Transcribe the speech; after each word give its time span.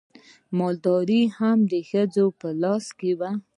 مالداري 0.57 1.21
هم 1.37 1.57
د 1.71 1.73
ښځو 1.89 2.25
په 2.39 2.47
لاس 2.61 2.85
کې 2.99 3.11
وه. 3.19 3.31